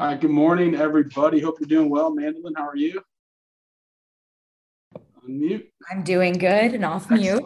[0.00, 1.40] All right, good morning, everybody.
[1.40, 2.14] Hope you're doing well.
[2.14, 3.02] Mandolin, how are you?
[5.28, 5.72] Unmute.
[5.90, 7.42] I'm doing good and off mute.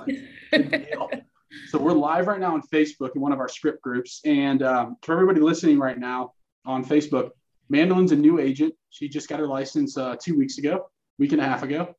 [1.68, 4.20] so we're live right now on Facebook in one of our script groups.
[4.26, 6.34] And um, for everybody listening right now
[6.66, 7.30] on Facebook,
[7.70, 8.74] Mandolin's a new agent.
[8.90, 11.94] She just got her license uh, two weeks ago, week and a half ago,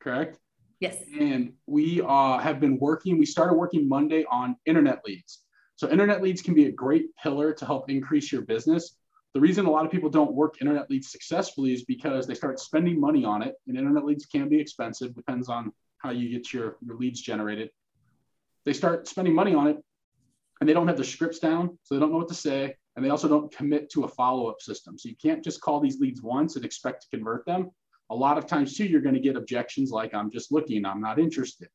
[0.00, 0.38] correct?
[0.80, 1.02] Yes.
[1.20, 5.40] And we uh, have been working, we started working Monday on internet leads.
[5.76, 8.94] So internet leads can be a great pillar to help increase your business.
[9.34, 12.58] The reason a lot of people don't work internet leads successfully is because they start
[12.58, 13.54] spending money on it.
[13.66, 17.70] And internet leads can be expensive, depends on how you get your, your leads generated.
[18.64, 19.76] They start spending money on it
[20.60, 22.74] and they don't have the scripts down, so they don't know what to say.
[22.96, 24.98] And they also don't commit to a follow up system.
[24.98, 27.70] So you can't just call these leads once and expect to convert them.
[28.10, 31.00] A lot of times, too, you're going to get objections like, I'm just looking, I'm
[31.00, 31.68] not interested.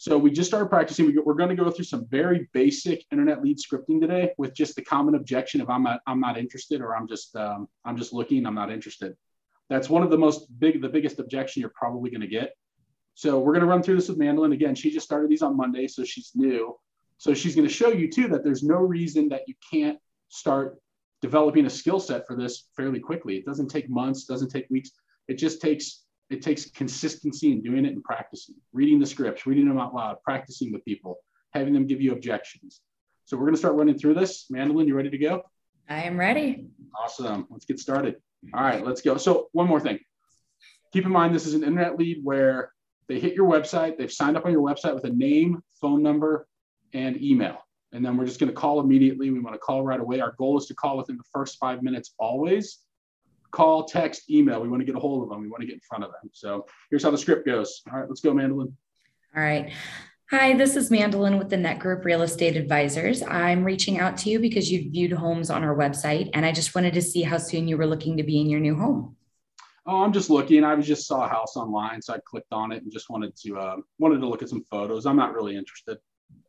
[0.00, 1.14] So we just started practicing.
[1.26, 4.80] We're going to go through some very basic internet lead scripting today with just the
[4.80, 8.46] common objection of I'm not, I'm not interested or I'm just um, I'm just looking.
[8.46, 9.14] I'm not interested.
[9.68, 12.54] That's one of the most big the biggest objection you're probably going to get.
[13.12, 14.74] So we're going to run through this with Mandolin again.
[14.74, 16.78] She just started these on Monday, so she's new.
[17.18, 19.98] So she's going to show you too that there's no reason that you can't
[20.30, 20.78] start
[21.20, 23.36] developing a skill set for this fairly quickly.
[23.36, 24.92] It doesn't take months, doesn't take weeks.
[25.28, 29.68] It just takes it takes consistency in doing it and practicing, reading the scripts, reading
[29.68, 31.18] them out loud, practicing with people,
[31.52, 32.80] having them give you objections.
[33.24, 34.46] So we're going to start running through this.
[34.48, 35.42] Mandolin, you ready to go?
[35.88, 36.68] I am ready.
[36.98, 37.46] Awesome.
[37.50, 38.16] Let's get started.
[38.54, 39.16] All right, let's go.
[39.16, 39.98] So one more thing.
[40.92, 42.72] Keep in mind, this is an internet lead where
[43.08, 43.98] they hit your website.
[43.98, 46.46] They've signed up on your website with a name, phone number,
[46.92, 47.58] and email.
[47.92, 49.30] And then we're just going to call immediately.
[49.30, 50.20] We want to call right away.
[50.20, 52.78] Our goal is to call within the first five minutes always
[53.50, 54.60] call, text, email.
[54.60, 55.40] We want to get a hold of them.
[55.42, 56.30] We want to get in front of them.
[56.32, 57.82] So here's how the script goes.
[57.90, 58.76] All right, let's go, Mandolin.
[59.36, 59.72] All right.
[60.30, 63.20] Hi, this is Mandolin with the Nett Group Real Estate Advisors.
[63.22, 66.72] I'm reaching out to you because you've viewed homes on our website, and I just
[66.74, 69.16] wanted to see how soon you were looking to be in your new home.
[69.86, 70.62] Oh, I'm just looking.
[70.62, 73.58] I just saw a house online, so I clicked on it and just wanted to
[73.58, 75.04] uh, wanted to look at some photos.
[75.04, 75.98] I'm not really interested.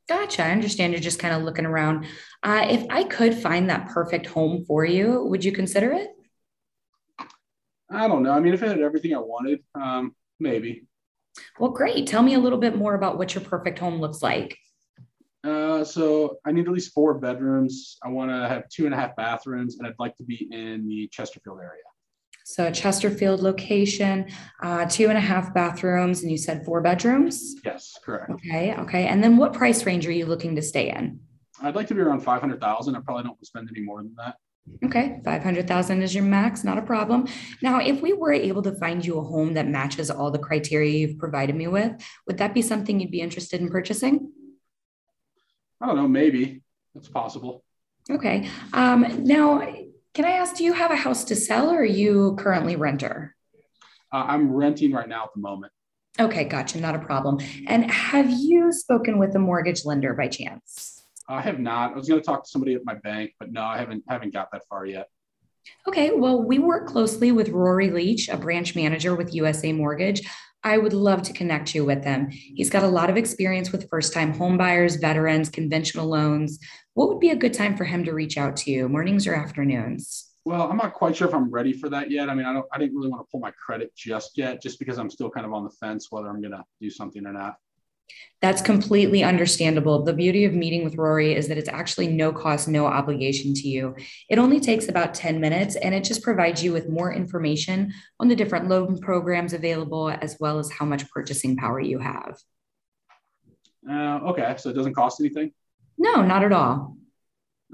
[0.07, 0.43] Gotcha.
[0.43, 2.05] I understand you're just kind of looking around.
[2.43, 6.09] Uh, if I could find that perfect home for you, would you consider it?
[7.91, 8.31] I don't know.
[8.31, 10.85] I mean, if it had everything I wanted, um, maybe.
[11.59, 12.07] Well, great.
[12.07, 14.57] Tell me a little bit more about what your perfect home looks like.
[15.43, 17.97] Uh, so I need at least four bedrooms.
[18.03, 20.87] I want to have two and a half bathrooms, and I'd like to be in
[20.87, 21.81] the Chesterfield area.
[22.45, 24.29] So a Chesterfield location,
[24.61, 27.55] uh, two and a half bathrooms, and you said four bedrooms.
[27.63, 28.29] Yes, correct.
[28.31, 29.07] Okay, okay.
[29.07, 31.19] And then what price range are you looking to stay in?
[31.61, 32.95] I'd like to be around five hundred thousand.
[32.95, 34.35] I probably don't want to spend any more than that.
[34.83, 37.27] Okay, 500,000 is your max, not a problem.
[37.61, 40.91] Now, if we were able to find you a home that matches all the criteria
[40.91, 41.93] you've provided me with,
[42.27, 44.31] would that be something you'd be interested in purchasing?
[45.79, 46.61] I don't know, maybe.
[46.95, 47.63] It's possible.
[48.09, 48.49] Okay.
[48.73, 49.61] Um, now,
[50.13, 53.35] can I ask, do you have a house to sell or are you currently renter?
[54.11, 55.71] Uh, I'm renting right now at the moment.
[56.19, 57.39] Okay, gotcha, not a problem.
[57.67, 61.00] And have you spoken with a mortgage lender by chance?
[61.31, 61.93] I have not.
[61.93, 64.33] I was going to talk to somebody at my bank, but no, I haven't haven't
[64.33, 65.07] got that far yet.
[65.87, 70.23] Okay, well, we work closely with Rory Leach, a branch manager with USA Mortgage.
[70.63, 72.29] I would love to connect you with him.
[72.29, 76.59] He's got a lot of experience with first-time homebuyers, veterans, conventional loans.
[76.95, 79.33] What would be a good time for him to reach out to you, mornings or
[79.33, 80.31] afternoons?
[80.43, 82.29] Well, I'm not quite sure if I'm ready for that yet.
[82.29, 84.79] I mean, I don't I didn't really want to pull my credit just yet, just
[84.79, 87.55] because I'm still kind of on the fence whether I'm gonna do something or not.
[88.41, 90.03] That's completely understandable.
[90.03, 93.67] The beauty of meeting with Rory is that it's actually no cost, no obligation to
[93.67, 93.95] you.
[94.29, 98.29] It only takes about 10 minutes and it just provides you with more information on
[98.29, 102.35] the different loan programs available, as well as how much purchasing power you have.
[103.87, 105.51] Uh, okay, so it doesn't cost anything?
[105.99, 106.97] No, not at all.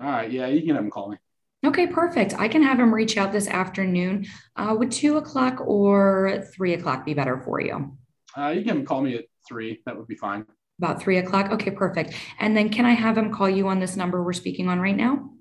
[0.01, 1.17] All right, yeah, you can have him call me.
[1.65, 2.33] Okay, perfect.
[2.37, 4.25] I can have him reach out this afternoon.
[4.55, 7.97] Uh, would two o'clock or three o'clock be better for you?
[8.37, 9.81] Uh, you can call me at three.
[9.85, 10.45] That would be fine.
[10.79, 11.51] About three o'clock.
[11.51, 12.13] Okay, perfect.
[12.39, 14.95] And then can I have him call you on this number we're speaking on right
[14.95, 15.31] now?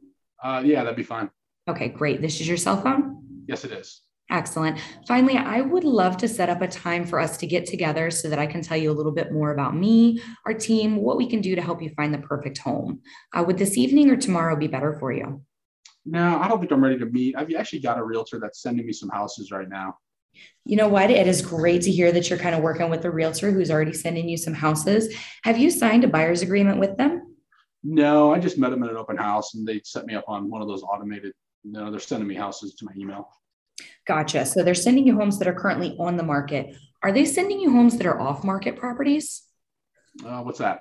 [0.42, 1.30] Uh, yeah, that'd be fine.
[1.68, 2.22] Okay, great.
[2.22, 3.22] This is your cell phone?
[3.46, 4.02] Yes, it is.
[4.30, 4.80] Excellent.
[5.06, 8.28] Finally, I would love to set up a time for us to get together so
[8.28, 11.28] that I can tell you a little bit more about me, our team, what we
[11.28, 13.00] can do to help you find the perfect home.
[13.32, 15.42] Uh, would this evening or tomorrow be better for you?
[16.04, 17.36] No, I don't think I'm ready to meet.
[17.36, 19.96] I've actually got a realtor that's sending me some houses right now.
[20.64, 21.10] You know what?
[21.10, 23.92] It is great to hear that you're kind of working with a realtor who's already
[23.92, 25.14] sending you some houses.
[25.44, 27.36] Have you signed a buyer's agreement with them?
[27.84, 30.50] No, I just met them at an open house and they set me up on
[30.50, 33.28] one of those automated, you know, they're sending me houses to my email.
[34.06, 34.44] Gotcha.
[34.44, 36.74] So they're sending you homes that are currently on the market.
[37.02, 39.42] Are they sending you homes that are off market properties?
[40.24, 40.80] Uh, what's that?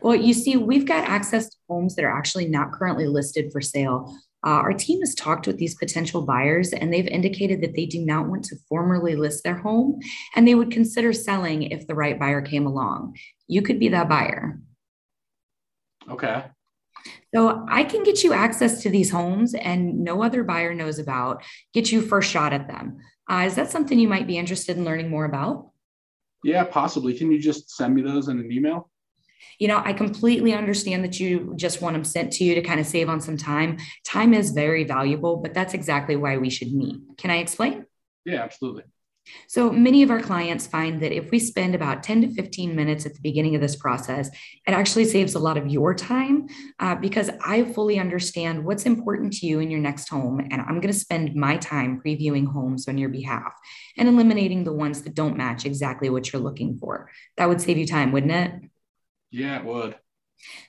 [0.00, 3.60] Well, you see, we've got access to homes that are actually not currently listed for
[3.60, 4.16] sale.
[4.44, 8.04] Uh, our team has talked with these potential buyers and they've indicated that they do
[8.04, 9.98] not want to formally list their home
[10.34, 13.16] and they would consider selling if the right buyer came along.
[13.48, 14.60] You could be that buyer.
[16.08, 16.44] Okay.
[17.34, 21.42] So I can get you access to these homes and no other buyer knows about,
[21.74, 22.98] get you first shot at them.
[23.30, 25.70] Uh, is that something you might be interested in learning more about?
[26.44, 27.14] Yeah, possibly.
[27.14, 28.90] Can you just send me those in an email?
[29.58, 32.80] You know, I completely understand that you just want them sent to you to kind
[32.80, 33.78] of save on some time.
[34.04, 36.96] Time is very valuable, but that's exactly why we should meet.
[37.18, 37.86] Can I explain?
[38.24, 38.84] Yeah, absolutely.
[39.48, 43.06] So many of our clients find that if we spend about 10 to 15 minutes
[43.06, 44.28] at the beginning of this process,
[44.66, 46.48] it actually saves a lot of your time
[46.78, 50.40] uh, because I fully understand what's important to you in your next home.
[50.50, 53.52] And I'm going to spend my time previewing homes on your behalf
[53.98, 57.10] and eliminating the ones that don't match exactly what you're looking for.
[57.36, 58.70] That would save you time, wouldn't it?
[59.36, 59.96] Yeah, it would.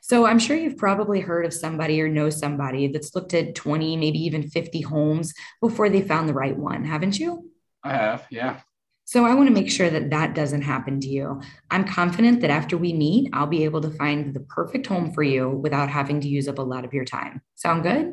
[0.02, 3.96] So I'm sure you've probably heard of somebody or know somebody that's looked at 20,
[3.96, 7.50] maybe even 50 homes before they found the right one, haven't you?
[7.84, 8.60] I have, yeah.
[9.06, 11.42] So I want to make sure that that doesn't happen to you.
[11.72, 15.24] I'm confident that after we meet, I'll be able to find the perfect home for
[15.24, 17.42] you without having to use up a lot of your time.
[17.56, 18.12] Sound good?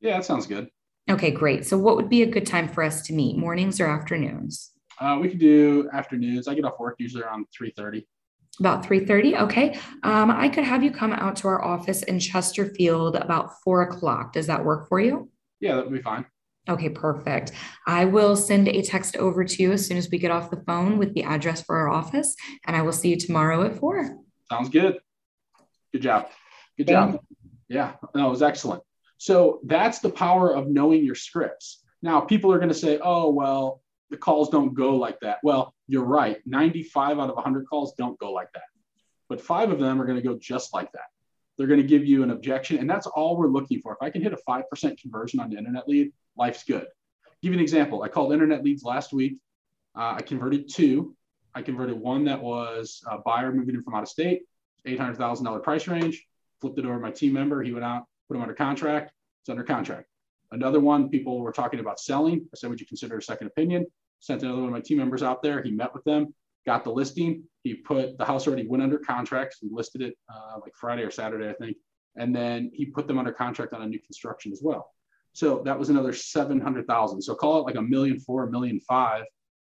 [0.00, 0.70] Yeah, that sounds good.
[1.10, 1.66] Okay, great.
[1.66, 3.36] So what would be a good time for us to meet?
[3.36, 4.70] Mornings or afternoons?
[4.98, 6.48] Uh, we could do afternoons.
[6.48, 8.06] I get off work usually around 3.30.
[8.60, 9.40] About 3.30?
[9.42, 9.78] Okay.
[10.02, 14.34] Um, I could have you come out to our office in Chesterfield about 4 o'clock.
[14.34, 15.30] Does that work for you?
[15.60, 16.26] Yeah, that would be fine.
[16.68, 17.52] Okay, perfect.
[17.86, 20.62] I will send a text over to you as soon as we get off the
[20.66, 22.36] phone with the address for our office,
[22.66, 24.18] and I will see you tomorrow at four.
[24.50, 24.98] Sounds good.
[25.92, 26.28] Good job.
[26.76, 27.18] Good job.
[27.68, 28.82] Yeah, no, was excellent.
[29.16, 31.82] So that's the power of knowing your scripts.
[32.02, 35.38] Now, people are going to say, oh, well, the calls don't go like that.
[35.42, 36.38] Well, you're right.
[36.46, 38.64] 95 out of 100 calls don't go like that.
[39.28, 41.06] But five of them are going to go just like that.
[41.56, 43.92] They're going to give you an objection, and that's all we're looking for.
[43.92, 46.86] If I can hit a 5% conversion on the internet lead, life's good.
[47.26, 48.02] I'll give you an example.
[48.02, 49.38] I called internet leads last week.
[49.94, 51.14] Uh, I converted two.
[51.54, 54.42] I converted one that was a buyer moving in from out of state,
[54.86, 56.24] $800,000 price range,
[56.60, 57.62] flipped it over to my team member.
[57.62, 59.12] He went out, put him under contract.
[59.42, 60.09] It's under contract.
[60.52, 62.46] Another one, people were talking about selling.
[62.52, 63.86] I said, would you consider a second opinion?
[64.18, 65.62] Sent another one of my team members out there.
[65.62, 66.34] He met with them,
[66.66, 67.44] got the listing.
[67.62, 69.56] He put the house already went under contract.
[69.60, 71.76] He listed it uh, like Friday or Saturday, I think.
[72.16, 74.92] And then he put them under contract on a new construction as well.
[75.32, 77.22] So that was another 700,000.
[77.22, 79.24] So call it like a million four, a million five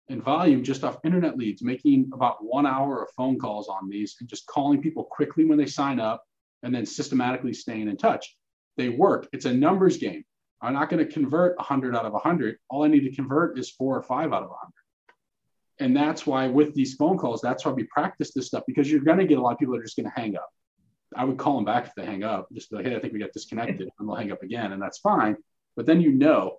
[0.08, 4.16] in volume just off internet leads, making about one hour of phone calls on these
[4.20, 6.24] and just calling people quickly when they sign up
[6.62, 8.36] and then systematically staying in touch.
[8.76, 9.28] They work.
[9.32, 10.24] It's a numbers game.
[10.62, 12.56] I'm not going to convert 100 out of 100.
[12.68, 14.72] All I need to convert is four or five out of 100.
[15.80, 19.00] And that's why with these phone calls, that's why we practice this stuff because you're
[19.00, 20.50] going to get a lot of people that are just going to hang up.
[21.16, 23.18] I would call them back if they hang up, just like, hey, I think we
[23.18, 25.36] got disconnected, and they'll hang up again, and that's fine
[25.76, 26.58] but then you know.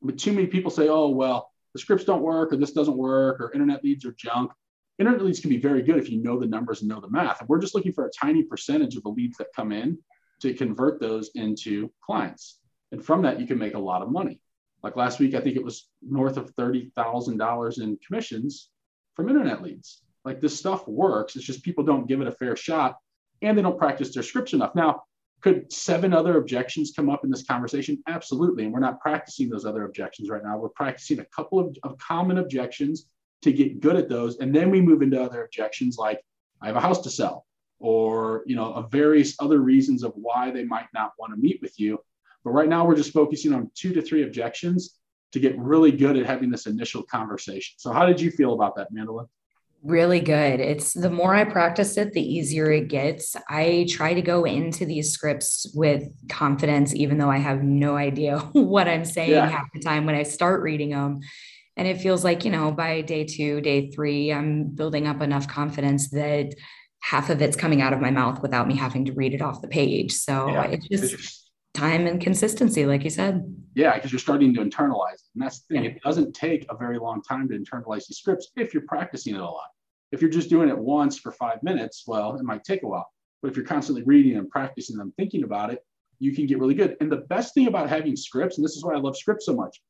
[0.00, 3.40] But too many people say, oh, well, the scripts don't work, or this doesn't work,
[3.40, 4.52] or internet leads are junk.
[4.98, 7.40] Internet leads can be very good if you know the numbers and know the math.
[7.40, 9.98] And we're just looking for a tiny percentage of the leads that come in
[10.40, 12.58] to convert those into clients.
[12.92, 14.40] And from that, you can make a lot of money.
[14.82, 18.70] Like last week, I think it was north of $30,000 in commissions
[19.14, 20.02] from internet leads.
[20.24, 21.36] Like this stuff works.
[21.36, 22.96] It's just people don't give it a fair shot
[23.42, 24.74] and they don't practice their scripts enough.
[24.74, 25.02] Now,
[25.40, 28.02] could seven other objections come up in this conversation?
[28.08, 28.64] Absolutely.
[28.64, 30.58] And we're not practicing those other objections right now.
[30.58, 33.06] We're practicing a couple of, of common objections
[33.42, 34.38] to get good at those.
[34.38, 36.20] And then we move into other objections like
[36.60, 37.46] I have a house to sell
[37.78, 41.60] or, you know, of various other reasons of why they might not want to meet
[41.62, 42.00] with you.
[42.48, 44.96] But right now we're just focusing on two to three objections
[45.32, 47.74] to get really good at having this initial conversation.
[47.76, 49.26] So how did you feel about that, Mandolin?
[49.82, 50.58] really good.
[50.58, 53.36] It's the more I practice it, the easier it gets.
[53.48, 58.38] I try to go into these scripts with confidence, even though I have no idea
[58.52, 59.48] what I'm saying yeah.
[59.48, 61.20] half the time when I start reading them.
[61.76, 65.46] And it feels like, you know, by day two, day three, I'm building up enough
[65.46, 66.56] confidence that
[67.00, 69.62] half of it's coming out of my mouth without me having to read it off
[69.62, 70.12] the page.
[70.12, 70.64] So yeah.
[70.64, 71.47] it's just
[71.78, 73.54] time and consistency, like you said.
[73.74, 75.30] Yeah, because you're starting to internalize it.
[75.34, 75.84] And that's the thing.
[75.84, 79.40] It doesn't take a very long time to internalize the scripts if you're practicing it
[79.40, 79.68] a lot.
[80.10, 83.08] If you're just doing it once for five minutes, well, it might take a while.
[83.40, 85.84] But if you're constantly reading and practicing them, thinking about it,
[86.18, 86.96] you can get really good.
[87.00, 89.54] And the best thing about having scripts, and this is why I love scripts so
[89.54, 89.80] much,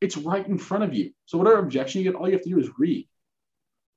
[0.00, 1.12] it's right in front of you.
[1.24, 3.08] So whatever objection you get, all you have to do is read.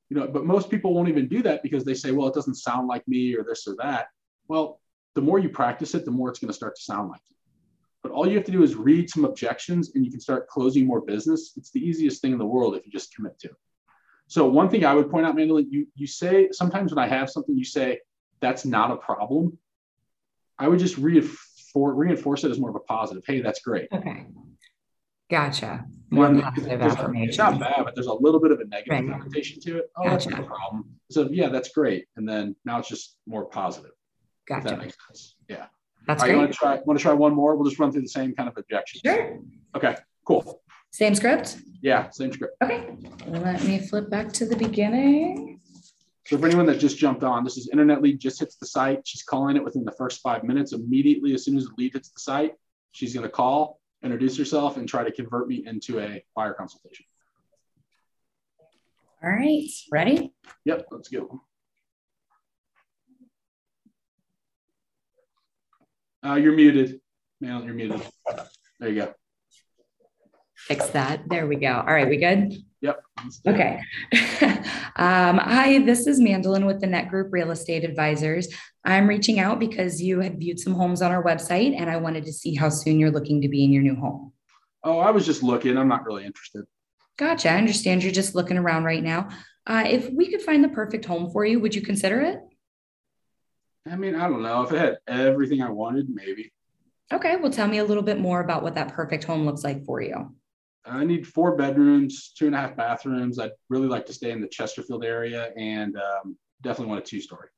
[0.10, 2.56] You know, but most people won't even do that because they say, well, it doesn't
[2.56, 4.08] sound like me or this or that.
[4.48, 4.80] Well,
[5.16, 7.36] the more you practice it, the more it's going to start to sound like you.
[8.04, 10.88] But all you have to do is read some objections and you can start closing
[10.88, 11.54] more business.
[11.56, 13.56] It's the easiest thing in the world if you just commit to it.
[14.28, 17.30] So one thing I would point out, Mandolin, you you say sometimes when I have
[17.30, 18.00] something, you say
[18.40, 19.58] that's not a problem.
[20.58, 21.28] I would just read
[21.74, 23.24] for reinforce it as more of a positive.
[23.28, 23.88] Hey, that's great.
[23.94, 24.26] Okay.
[25.30, 25.86] Gotcha.
[26.10, 27.30] More When- positive affirmation.
[27.30, 29.20] It's not bad, but there's a little bit of a negative Right.
[29.20, 29.92] connotation to it.
[29.96, 30.86] Oh, that's not a problem.
[31.10, 32.08] So yeah, that's great.
[32.16, 33.92] And then now it's just more positive.
[34.48, 34.78] If that Gotcha.
[34.78, 35.36] makes sense.
[35.48, 35.68] Yeah.
[36.08, 36.54] That's All right, you want great.
[36.54, 37.56] to try want to try one more?
[37.56, 39.02] We'll just run through the same kind of objections.
[39.06, 39.40] Sure.
[39.76, 40.62] Okay, cool.
[40.92, 41.58] Same script?
[41.82, 42.56] Yeah, same script.
[42.62, 42.90] Okay.
[43.28, 45.60] Let me flip back to the beginning.
[46.28, 49.02] So for anyone that just jumped on, this is internet lead just hits the site.
[49.06, 50.74] She's calling it within the first five minutes.
[50.74, 52.54] Immediately, as soon as the lead hits the site,
[52.92, 57.06] she's going to call, introduce herself, and try to convert me into a buyer consultation.
[59.24, 59.68] All right.
[59.92, 60.34] Ready?
[60.66, 61.42] Yep, let's go.
[66.26, 67.02] Uh, you're muted.
[67.40, 68.02] Man, you're muted.
[68.80, 69.14] There you go.
[70.56, 71.28] Fix that.
[71.28, 71.74] There we go.
[71.74, 72.08] All right.
[72.08, 72.54] We good?
[72.82, 73.02] Yep.
[73.24, 73.54] let's do it.
[73.54, 73.80] Okay.
[74.96, 78.48] um, hi, this is Mandolin with the Nett Group Real Estate Advisors.
[78.86, 82.26] I'm reaching out because you had viewed some homes on our website and I wanted
[82.26, 84.34] to see how soon you're looking to be in your new home.
[84.84, 85.78] Oh, I was just looking.
[85.78, 86.66] I'm not really interested.
[87.18, 87.52] Gotcha.
[87.52, 89.30] I understand you're just looking around right now.
[89.68, 92.40] Uh, if we could find the perfect home for you, would you consider it?
[93.90, 94.64] I mean, I don't know.
[94.64, 96.52] If it had everything I wanted, maybe.
[97.12, 97.36] Okay.
[97.36, 100.02] Well, tell me a little bit more about what that perfect home looks like for
[100.02, 100.34] you.
[100.86, 103.38] I need four bedrooms, two and a half bathrooms.
[103.38, 107.22] I'd really like to stay in the Chesterfield area and um, definitely want a two
[107.22, 107.50] story.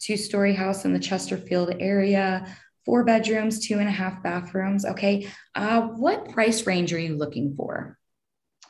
[0.00, 2.46] Two story house in the Chesterfield area,
[2.84, 4.84] four bedrooms, two and a half bathrooms.
[4.84, 5.28] Okay.
[5.54, 7.98] Uh, what price range are you looking for?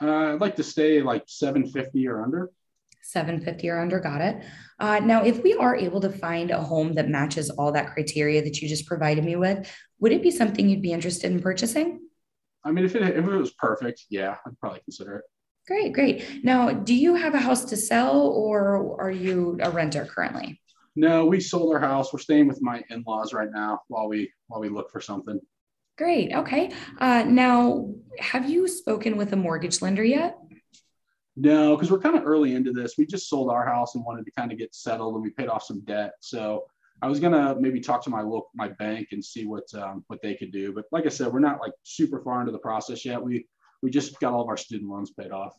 [0.00, 2.50] Uh, I'd like to stay like 750 or under.
[3.08, 4.44] 750 or under, got it.
[4.78, 8.42] Uh, now, if we are able to find a home that matches all that criteria
[8.42, 9.66] that you just provided me with,
[9.98, 12.00] would it be something you'd be interested in purchasing?
[12.64, 15.24] I mean, if it, if it was perfect, yeah, I'd probably consider it.
[15.66, 16.44] Great, great.
[16.44, 20.60] Now, do you have a house to sell or are you a renter currently?
[20.94, 22.12] No, we sold our house.
[22.12, 25.38] We're staying with my in-laws right now while we while we look for something.
[25.96, 26.70] Great, okay.
[26.98, 30.38] Uh, now, have you spoken with a mortgage lender yet?
[31.40, 32.95] No, because we're kind of early into this.
[32.99, 35.49] We just sold our house and wanted to kind of get settled, and we paid
[35.49, 36.14] off some debt.
[36.21, 36.64] So
[37.00, 40.21] I was gonna maybe talk to my local my bank and see what um, what
[40.21, 40.73] they could do.
[40.73, 43.23] But like I said, we're not like super far into the process yet.
[43.23, 43.47] We
[43.83, 45.54] we just got all of our student loans paid off.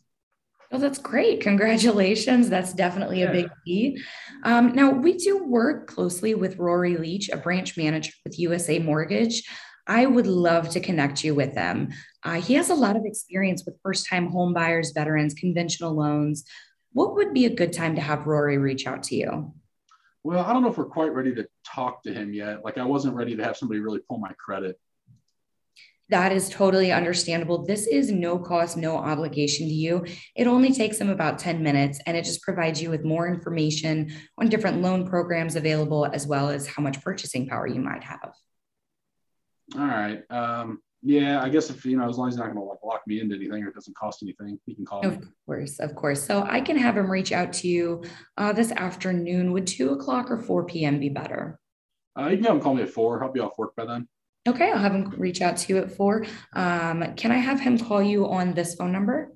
[0.70, 1.40] Well, that's great.
[1.40, 2.48] Congratulations.
[2.48, 4.00] That's definitely a big key.
[4.44, 9.42] Um, now, we do work closely with Rory Leach, a branch manager with USA Mortgage.
[9.86, 11.90] I would love to connect you with them.
[12.22, 16.44] Uh, he has a lot of experience with first time home buyers, veterans, conventional loans.
[16.92, 19.54] What would be a good time to have Rory reach out to you?
[20.22, 22.64] Well, I don't know if we're quite ready to talk to him yet.
[22.64, 24.78] Like I wasn't ready to have somebody really pull my credit.
[26.10, 27.64] That is totally understandable.
[27.64, 30.04] This is no cost, no obligation to you.
[30.34, 34.12] It only takes them about 10 minutes and it just provides you with more information
[34.36, 38.32] on different loan programs available, as well as how much purchasing power you might have.
[39.76, 40.22] All right.
[40.30, 43.02] Um, yeah, I guess if you know, as long as he's not gonna like lock
[43.06, 45.08] me into anything or it doesn't cost anything, he can call me.
[45.08, 46.22] Of course, of course.
[46.22, 48.04] So I can have him reach out to you
[48.36, 49.52] uh, this afternoon.
[49.52, 51.00] Would two o'clock or 4 p.m.
[51.00, 51.58] be better?
[52.18, 53.22] Uh, you can have him call me at four.
[53.22, 54.08] I'll be off work by then.
[54.48, 56.26] Okay, I'll have him reach out to you at four.
[56.54, 59.32] Um, can I have him call you on this phone number?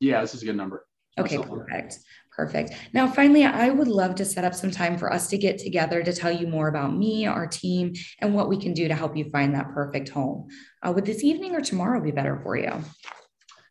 [0.00, 0.86] Yeah, this is a good number.
[1.18, 1.98] Okay, perfect.
[2.36, 2.72] Perfect.
[2.92, 6.02] Now, finally, I would love to set up some time for us to get together
[6.02, 9.16] to tell you more about me, our team, and what we can do to help
[9.16, 10.48] you find that perfect home.
[10.82, 12.72] Uh, would this evening or tomorrow be better for you?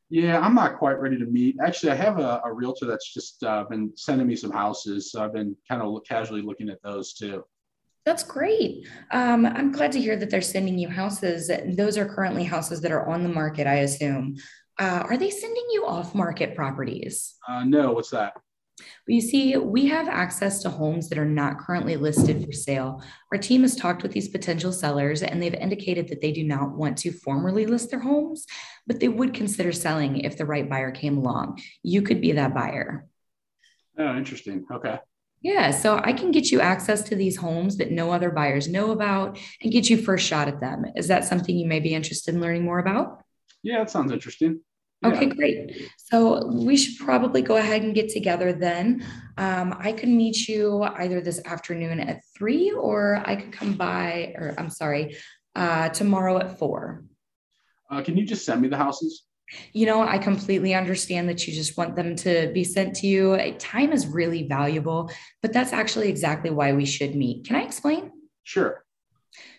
[0.10, 1.58] Yeah, I'm not quite ready to meet.
[1.62, 5.12] Actually, I have a, a realtor that's just uh, been sending me some houses.
[5.12, 7.44] So I've been kind of casually looking at those too.
[8.06, 8.88] That's great.
[9.12, 11.50] Um, I'm glad to hear that they're sending you houses.
[11.76, 14.36] Those are currently houses that are on the market, I assume.
[14.78, 17.36] Uh, are they sending you off market properties?
[17.48, 18.34] Uh, no, what's that?
[18.80, 23.04] Well, you see, we have access to homes that are not currently listed for sale.
[23.32, 26.72] Our team has talked with these potential sellers and they've indicated that they do not
[26.72, 28.46] want to formally list their homes,
[28.88, 31.62] but they would consider selling if the right buyer came along.
[31.84, 33.06] You could be that buyer.
[33.98, 34.66] Oh, interesting.
[34.72, 35.00] Okay.
[35.42, 38.92] Yeah, so I can get you access to these homes that no other buyers know
[38.92, 40.86] about and get you first shot at them.
[40.96, 43.22] Is that something you may be interested in learning more about?
[43.62, 44.62] Yeah, that sounds interesting.
[45.04, 45.10] Yeah.
[45.10, 45.90] Okay, great.
[45.98, 49.06] So we should probably go ahead and get together then.
[49.38, 54.34] Um, I could meet you either this afternoon at three, or I could come by,
[54.38, 55.18] or I'm sorry,
[55.56, 57.04] uh, tomorrow at four.
[57.90, 59.24] Uh, can you just send me the houses?
[59.74, 63.34] You know, I completely understand that you just want them to be sent to you.
[63.34, 67.46] Uh, Time is really valuable, but that's actually exactly why we should meet.
[67.46, 68.12] Can I explain?
[68.44, 68.83] Sure.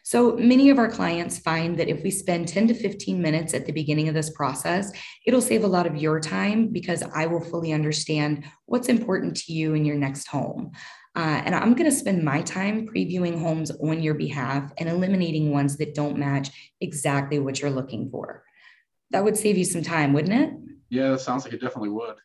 [0.03, 3.65] So many of our clients find that if we spend 10 to 15 minutes at
[3.67, 4.93] the beginning of this process,
[5.27, 9.53] it'll save a lot of your time because I will fully understand what's important to
[9.53, 10.73] you in your next home.
[11.17, 15.53] Uh, and I'm going to spend my time previewing homes on your behalf and eliminating
[15.53, 18.43] ones that don't match exactly what you're looking for.
[19.11, 20.53] That would save you some time, wouldn't it?
[20.91, 22.17] Yeah, that sounds like it definitely would.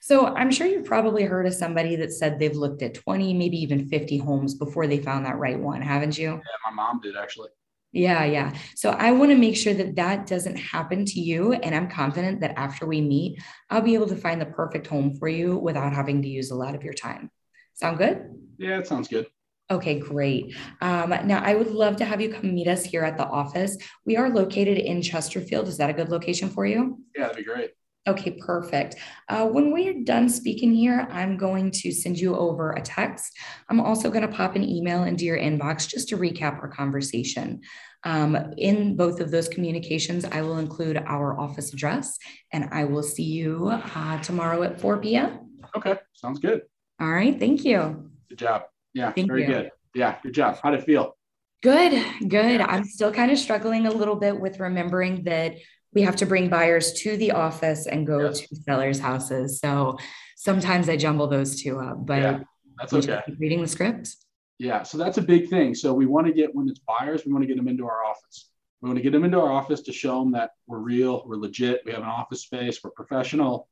[0.00, 3.56] So I'm sure you've probably heard of somebody that said they've looked at 20, maybe
[3.58, 6.30] even 50 homes before they found that right one, haven't you?
[6.30, 7.50] Yeah, my mom did actually.
[7.92, 8.54] Yeah, yeah.
[8.76, 11.54] So I want to make sure that that doesn't happen to you.
[11.54, 15.16] And I'm confident that after we meet, I'll be able to find the perfect home
[15.16, 17.30] for you without having to use a lot of your time.
[17.74, 18.30] Sound good?
[18.58, 19.26] Yeah, it sounds good.
[19.70, 20.56] Okay, great.
[20.80, 23.76] Um, now, I would love to have you come meet us here at the office.
[24.04, 25.68] We are located in Chesterfield.
[25.68, 26.98] Is that a good location for you?
[27.16, 27.70] Yeah, that'd be great.
[28.08, 28.96] Okay, perfect.
[29.28, 33.36] Uh, when we are done speaking here, I'm going to send you over a text.
[33.68, 37.60] I'm also going to pop an email into your inbox just to recap our conversation.
[38.04, 42.16] Um, in both of those communications, I will include our office address
[42.52, 45.50] and I will see you uh, tomorrow at 4 p.m.
[45.76, 46.62] Okay, sounds good.
[46.98, 48.10] All right, thank you.
[48.30, 48.62] Good job.
[48.94, 49.46] Yeah, Thank very you.
[49.46, 49.70] good.
[49.94, 50.58] Yeah, good job.
[50.62, 51.16] How'd it feel?
[51.62, 52.60] Good, good.
[52.60, 55.56] I'm still kind of struggling a little bit with remembering that
[55.92, 58.40] we have to bring buyers to the office and go Yes.
[58.40, 59.58] to sellers' houses.
[59.60, 59.98] So
[60.36, 62.40] sometimes I jumble those two up, but Yeah,
[62.78, 63.20] That's okay.
[63.38, 64.16] reading the script.
[64.58, 65.74] Yeah, so that's a big thing.
[65.74, 68.04] So we want to get when it's buyers, we want to get them into our
[68.04, 68.50] office.
[68.80, 71.36] We want to get them into our office to show them that we're real, we're
[71.36, 73.68] legit, we have an office space, we're professional,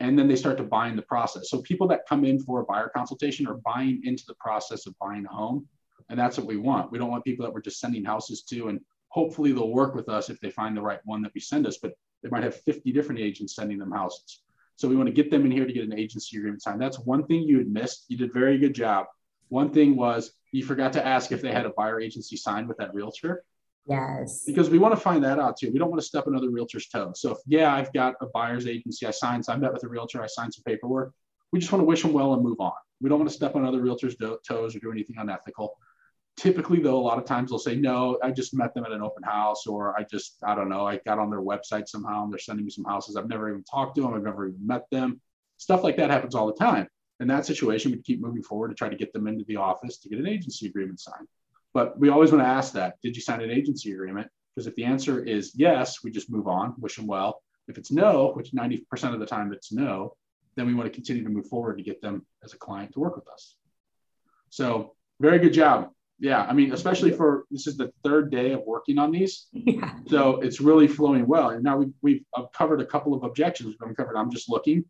[0.00, 1.50] and then they start to buy in the process.
[1.50, 4.94] So people that come in for a buyer consultation are buying into the process of
[5.00, 5.66] buying a home,
[6.08, 6.92] and that's what we want.
[6.92, 8.80] We don't want people that we're just sending houses to, and
[9.18, 11.78] hopefully they'll work with us if they find the right one that we send us.
[11.82, 14.42] But they might have 50 different agents sending them houses.
[14.76, 16.80] So we want to get them in here to get an agency agreement signed.
[16.80, 18.04] That's one thing you had missed.
[18.08, 19.06] You did a very good job.
[19.48, 22.76] One thing was you forgot to ask if they had a buyer agency signed with
[22.78, 23.42] that realtor
[23.88, 24.44] Yes.
[24.46, 25.72] because we want to find that out too.
[25.72, 27.20] We don't want to step another realtor's toes.
[27.20, 29.88] So if, yeah, I've got a buyer's agency, I signed, so I met with a
[29.88, 31.12] realtor, I signed some paperwork.
[31.52, 32.78] We just want to wish them well and move on.
[33.00, 34.16] We don't want to step on other realtors'
[34.46, 35.76] toes or do anything unethical.
[36.38, 39.02] Typically, though, a lot of times they'll say, no, I just met them at an
[39.02, 42.32] open house, or I just, I don't know, I got on their website somehow and
[42.32, 43.16] they're sending me some houses.
[43.16, 45.20] I've never even talked to them, I've never even met them.
[45.56, 46.86] Stuff like that happens all the time.
[47.18, 49.98] In that situation, we'd keep moving forward to try to get them into the office
[49.98, 51.26] to get an agency agreement signed.
[51.74, 54.28] But we always want to ask that Did you sign an agency agreement?
[54.54, 57.42] Because if the answer is yes, we just move on, wish them well.
[57.66, 60.14] If it's no, which 90% of the time it's no,
[60.54, 63.00] then we want to continue to move forward to get them as a client to
[63.00, 63.56] work with us.
[64.50, 65.90] So, very good job.
[66.20, 69.46] Yeah, I mean, especially for this is the third day of working on these.
[69.52, 69.94] Yeah.
[70.08, 71.50] So it's really flowing well.
[71.50, 73.76] And now we've, we've covered a couple of objections.
[73.80, 74.84] We've covered, I'm just looking.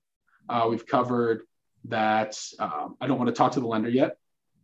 [0.48, 1.42] Uh, we've covered
[1.84, 4.16] that um, I don't want to talk to the lender yet.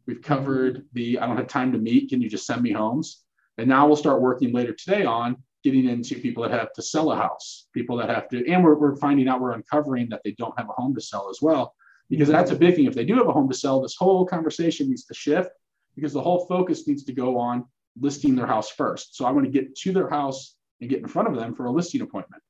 [0.07, 2.09] We've covered the I don't have time to meet.
[2.09, 3.22] Can you just send me homes?
[3.59, 7.11] And now we'll start working later today on getting into people that have to sell
[7.12, 10.33] a house, people that have to, and we're, we're finding out we're uncovering that they
[10.33, 11.74] don't have a home to sell as well.
[12.11, 12.85] Because that's a big thing.
[12.85, 15.50] If they do have a home to sell, this whole conversation needs to shift
[15.94, 17.64] because the whole focus needs to go on
[18.00, 19.16] listing their house first.
[19.16, 21.66] So I want to get to their house and get in front of them for
[21.66, 22.42] a listing appointment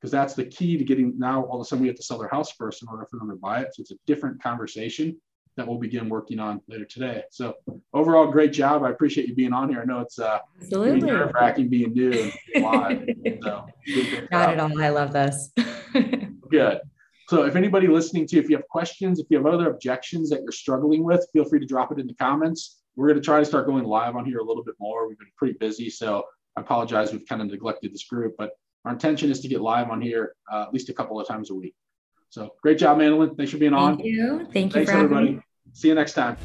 [0.00, 2.18] because that's the key to getting now all of a sudden we have to sell
[2.18, 3.74] their house first in order for them to buy it.
[3.74, 5.16] So it's a different conversation
[5.56, 7.24] that we'll begin working on later today.
[7.30, 7.54] So
[7.92, 8.82] overall, great job.
[8.82, 9.82] I appreciate you being on here.
[9.82, 11.00] I know it's uh Absolutely.
[11.00, 13.08] nerve wracking being new and live.
[13.42, 13.66] So
[14.30, 14.80] Not at all.
[14.80, 15.50] I love this.
[16.50, 16.80] Good.
[17.28, 20.42] So if anybody listening to, if you have questions, if you have other objections that
[20.42, 22.79] you're struggling with, feel free to drop it in the comments.
[22.96, 25.08] We're going to try to start going live on here a little bit more.
[25.08, 26.24] We've been pretty busy, so
[26.56, 27.12] I apologize.
[27.12, 28.52] We've kind of neglected this group, but
[28.84, 31.50] our intention is to get live on here uh, at least a couple of times
[31.50, 31.74] a week.
[32.30, 33.34] So great job, Madeline.
[33.34, 33.96] Thanks for being on.
[33.96, 34.48] Thank you.
[34.52, 35.36] Thank you Thanks, for having everybody.
[35.36, 35.42] me.
[35.72, 36.36] See you next time.